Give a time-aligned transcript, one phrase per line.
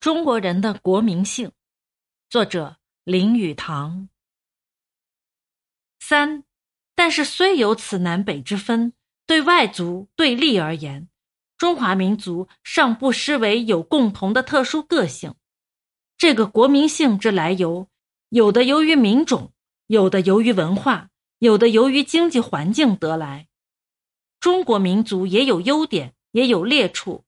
[0.00, 1.50] 中国人的国民性，
[2.30, 4.08] 作者林语堂。
[5.98, 6.44] 三，
[6.94, 8.92] 但是虽有此南北之分，
[9.26, 11.08] 对外族对立而言，
[11.56, 15.34] 中华民族尚不失为有共同的特殊个性。
[16.16, 17.88] 这个国民性之来由，
[18.28, 19.52] 有的由于民种，
[19.88, 21.10] 有的由于文化，
[21.40, 23.48] 有的由于经济环境得来。
[24.38, 27.24] 中国民族也有优点，也有劣处，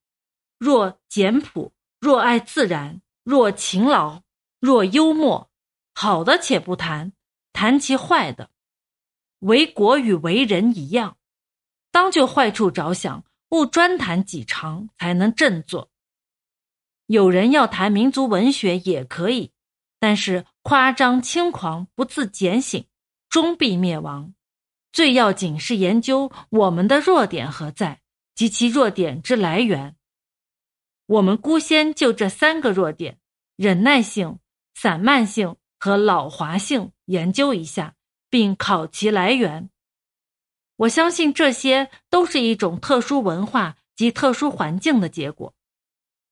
[0.57, 1.73] 若简朴。
[2.01, 4.22] 若爱自然，若勤劳，
[4.59, 5.50] 若幽默，
[5.93, 7.13] 好的且不谈，
[7.53, 8.50] 谈其坏的。
[9.40, 11.18] 为国与为人一样，
[11.90, 15.90] 当就坏处着想，勿专谈己长，才能振作。
[17.04, 19.53] 有人要谈民族文学也可以，
[19.98, 22.87] 但是夸张轻狂，不自检醒，
[23.29, 24.32] 终必灭亡。
[24.90, 28.01] 最要紧是研究我们的弱点何在，
[28.35, 29.96] 及其弱点之来源。
[31.11, 33.19] 我们姑先就这三个弱点：
[33.56, 34.39] 忍耐性、
[34.75, 37.97] 散漫性和老滑性研究一下，
[38.29, 39.71] 并考其来源。
[40.77, 45.53] 我相信这些都是一种特殊文化及特殊环境的结果，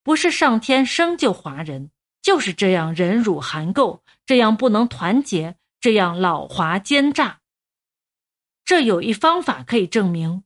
[0.04, 1.90] 不是上天生就华人，
[2.22, 7.40] 就是这样忍辱含垢，这样不能团结，这样老滑奸诈。
[8.64, 10.44] 这有一方法可以证明，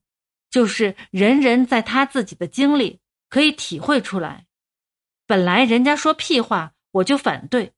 [0.51, 3.02] 就是人人在他自己的经历。
[3.33, 4.45] 可以体会出来，
[5.27, 7.73] 本来人家说屁话，我就反对；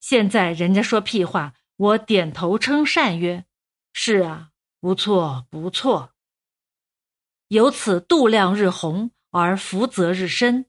[0.00, 3.44] 现在人家说屁话，我点头称善曰
[3.92, 6.14] ：“是啊，不错，不错。”
[7.48, 10.64] 由此度量日红，而福泽日深。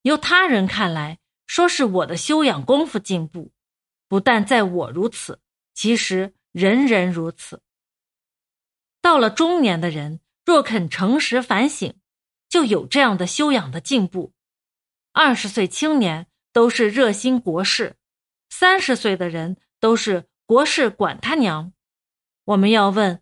[0.00, 3.52] 由他人看来，说是我的修养功夫进步，
[4.08, 5.42] 不但在我如此，
[5.74, 7.60] 其实人人如此。
[9.02, 11.94] 到了中年的人，若肯诚实反省。
[12.56, 14.32] 就有这样的修养的进步。
[15.12, 17.96] 二十岁青年都是热心国事，
[18.48, 21.74] 三十岁的人都是国事管他娘。
[22.44, 23.20] 我们要问：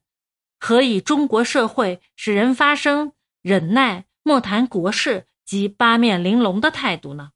[0.60, 3.12] 何以中国社会使人发生
[3.42, 7.32] 忍耐、莫谈国事及八面玲珑的态度呢？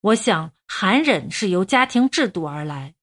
[0.00, 2.94] 我想，寒忍是由家庭制度而来，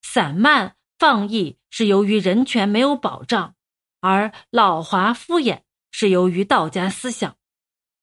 [0.00, 3.54] 散漫放逸是由于人权没有保障，
[4.00, 5.64] 而老滑敷衍。
[5.98, 7.38] 是由于道家思想，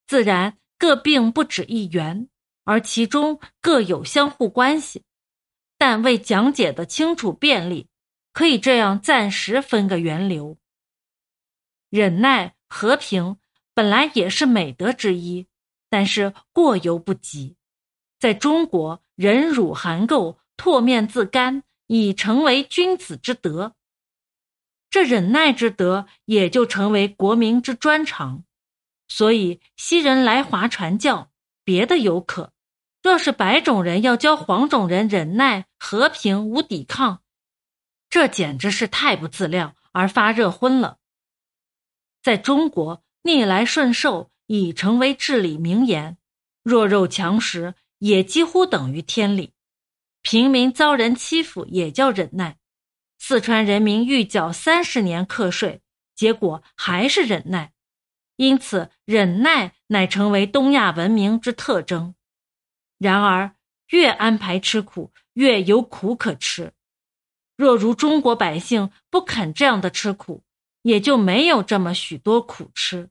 [0.08, 2.28] 自然各并不止一源，
[2.64, 5.04] 而其中各有相互关系。
[5.78, 7.88] 但为讲解的清楚便利，
[8.32, 10.58] 可以这样暂时分个源流。
[11.92, 13.38] 忍耐、和平
[13.76, 15.46] 本来也是美德之一，
[15.88, 17.56] 但是过犹不及。
[18.20, 23.76] 在中国，忍辱含垢、唾面自干，已成为君子之德。
[24.94, 28.44] 这忍耐之德也就成为国民之专长，
[29.08, 31.32] 所以西人来华传教，
[31.64, 32.52] 别的有可；
[33.02, 37.24] 若是白种人要教黄种人忍耐、和平、无抵抗，
[38.08, 41.00] 这简直是太不自量而发热昏了。
[42.22, 46.20] 在中国，逆来顺受已成为至理名言，
[46.62, 49.54] 弱肉强食也几乎等于天理，
[50.22, 52.60] 平民遭人欺负也叫忍耐。
[53.26, 55.80] 四川人民欲缴三十年课税，
[56.14, 57.72] 结果还是忍耐，
[58.36, 62.16] 因此忍耐乃成为东亚文明之特征。
[62.98, 63.56] 然而，
[63.92, 66.74] 越安排吃苦，越有苦可吃。
[67.56, 70.44] 若如中国百姓不肯这样的吃苦，
[70.82, 73.10] 也就没有这么许多苦吃。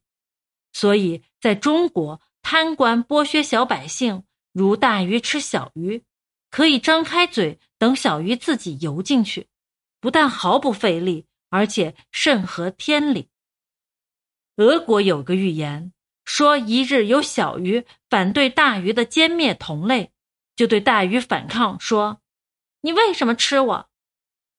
[0.75, 6.05] 所以，在中国，贪官剥削小百姓，如大鱼吃小鱼，
[6.51, 9.49] 可以张开嘴等小鱼自己游进去。
[10.03, 13.31] 不但毫不费力，而且甚合天理。
[14.57, 15.93] 俄国有个寓言，
[16.25, 20.11] 说一日有小鱼反对大鱼的歼灭同类，
[20.57, 22.21] 就对大鱼反抗说
[22.83, 23.91] ：“你为什么吃我？”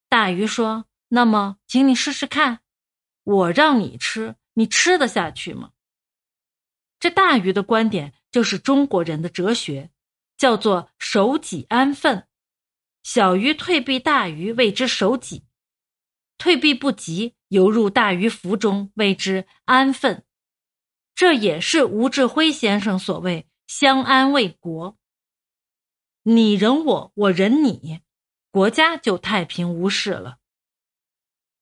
[0.07, 2.61] 大鱼说：“那么，请你试试看，
[3.25, 5.71] 我让你吃，你吃得下去吗？”
[7.01, 9.91] 这大鱼的观点就是中国人的哲学，
[10.37, 12.29] 叫做守己安分。
[13.03, 15.43] 小鱼退避大鱼，谓之守己；
[16.37, 20.25] 退避不及，游入大鱼腹中，谓之安分。
[21.13, 24.97] 这也是吴志辉先生所谓“相安为国”。
[26.23, 27.99] 你忍我，我忍你，
[28.49, 30.37] 国家就太平无事了。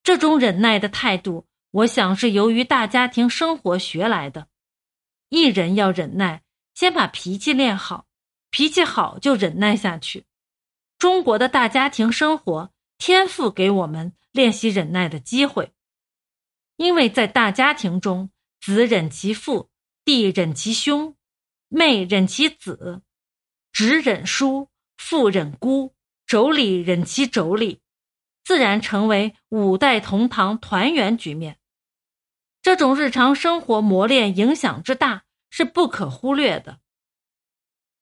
[0.03, 4.47] 这种忍耐的态度，我想是由于大家庭生活学来的。
[5.29, 6.43] 一人要忍耐，
[6.75, 8.07] 先把脾气练好，
[8.51, 10.25] 脾气好就忍耐下去。
[11.01, 15.73] 中国的大家庭生活天赋给我们练习忍耐的机会，
[16.75, 19.71] 因为在大家庭中，子忍其父，
[20.05, 21.15] 弟忍其兄，
[21.69, 23.01] 妹忍其子，
[23.71, 25.95] 侄忍叔，父忍姑，
[26.27, 27.79] 妯娌忍其妯娌，
[28.43, 31.57] 自然成为五代同堂团圆局面。
[32.61, 36.79] 这种日常生活磨练影响之大是不可忽略的。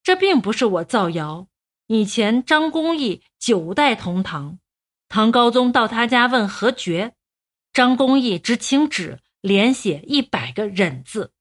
[0.03, 1.47] 这并不是我造谣。
[1.91, 4.59] 以前张公义九代同堂，
[5.07, 7.15] 唐高宗到他家问何爵，
[7.73, 11.33] 张公义只请纸连写一百个忍字。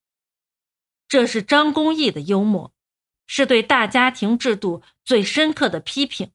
[1.06, 2.72] 这是张公义的幽默，
[3.26, 6.30] 是对大家庭制度最深刻的批评。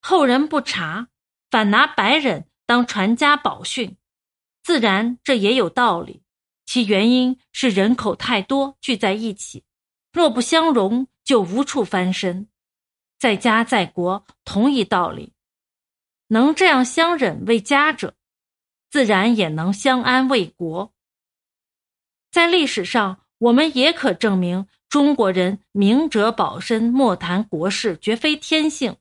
[0.00, 1.08] 后人不查，
[1.50, 3.98] 反拿白忍当传家宝训。
[4.62, 6.22] 自然，这也有道理。
[6.64, 9.62] 其原因是人口太多聚在一起，
[10.10, 12.48] 若不相容，就无处翻身。
[13.18, 15.32] 在家在国，同一道理。
[16.28, 18.14] 能这样相忍为家者，
[18.90, 20.92] 自然也能相安为国。
[22.30, 28.96] 在历史上，我们也可证明，中国人明哲保身、莫谈国事，绝非天性。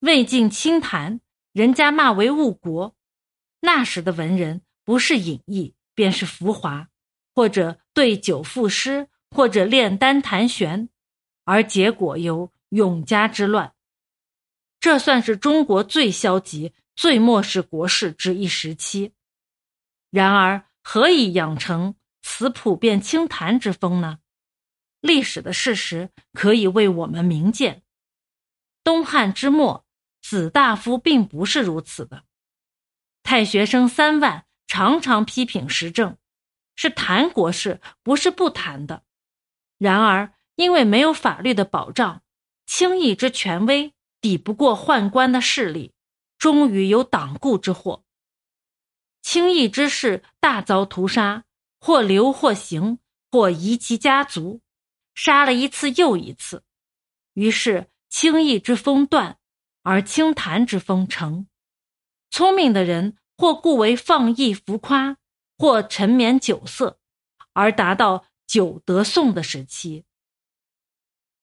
[0.00, 1.20] 魏晋清谈，
[1.52, 2.94] 人家骂为误国。
[3.60, 6.88] 那时的文人不是隐逸，便是浮华，
[7.34, 10.90] 或者对酒赋诗，或者炼丹弹弦，
[11.44, 13.72] 而结果有永嘉之乱。
[14.80, 19.14] 这算是中国最消极、最漠视国事之一时期。
[20.10, 24.18] 然而，何以养成此普遍清谈之风呢？
[25.00, 27.82] 历史的事实可以为我们明鉴。
[28.82, 29.86] 东汉之末，
[30.20, 32.24] 子大夫并不是如此的。
[33.22, 36.18] 太学生三万常常批评时政，
[36.74, 39.04] 是谈国事，不是不谈的。
[39.78, 42.22] 然而，因为没有法律的保障，
[42.66, 45.92] 轻易之权威抵不过宦官的势力，
[46.38, 48.04] 终于有党锢之祸。
[49.22, 51.44] 轻易之事大遭屠杀，
[51.80, 52.98] 或流或刑，
[53.30, 54.60] 或夷其家族，
[55.14, 56.62] 杀了一次又一次。
[57.34, 59.38] 于是，轻易之风断，
[59.82, 61.46] 而清谈之风成。
[62.30, 65.16] 聪明的人或故为放逸浮夸，
[65.56, 66.98] 或沉湎酒色，
[67.52, 70.04] 而达到酒得颂的时期。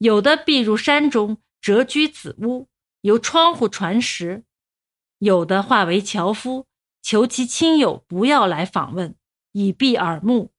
[0.02, 2.68] 有的避入山中，谪居子屋，
[3.02, 4.42] 由窗户传食；
[5.20, 6.66] 有的化为樵夫，
[7.04, 9.16] 求其亲友不要来访问，
[9.52, 10.52] 以避耳目。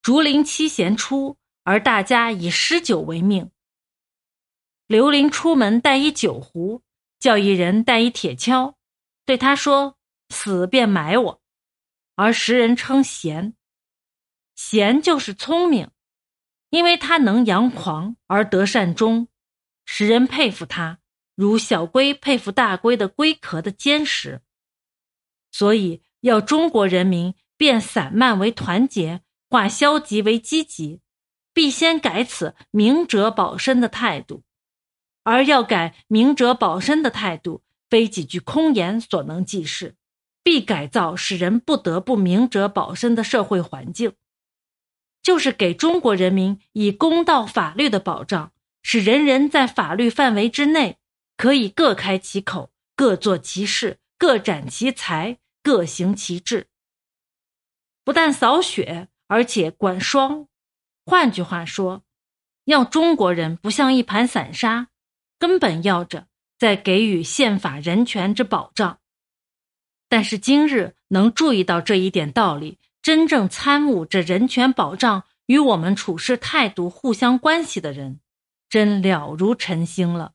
[0.00, 3.50] 竹林七贤出，而大家以诗酒为命。
[4.86, 6.82] 刘伶出门带一酒壶，
[7.20, 8.76] 叫一人带一铁锹。
[9.26, 9.98] 对他说
[10.34, 11.42] ：“死便埋我。”
[12.16, 13.54] 而时人称贤，
[14.54, 15.90] 贤就是聪明，
[16.72, 19.28] 因为他能扬狂而得善终，
[19.84, 21.00] 使人佩服他，
[21.34, 24.40] 如小龟佩服大龟的龟壳的坚实。
[25.50, 29.20] 所以要中国人民变散漫为团结，
[29.50, 31.02] 化消极为积极，
[31.52, 34.42] 必先改此明哲保身的态度，
[35.24, 37.62] 而要改明哲保身的态度。
[37.90, 39.96] 非几句空言所能济事，
[40.42, 44.14] 必改造使人不得不明哲保身的社会环境，
[45.22, 48.52] 就是给中国人民以公道法律的保障，
[48.82, 50.98] 使人人在法律范围之内，
[51.36, 56.66] 可以各开其口，各做其事，各展其才，各行其志。
[58.04, 60.48] 不但扫雪，而且管霜。
[61.06, 62.02] 换句话说，
[62.64, 64.88] 要中国人不像一盘散沙，
[65.38, 66.26] 根本要着。
[66.58, 69.00] 在给予宪法人权之保障，
[70.08, 78.20] 但是今日能注意到这一点道理，真正参悟这人权保障与我们处事态度互相关系的人，
[78.68, 80.34] 真了如晨星了。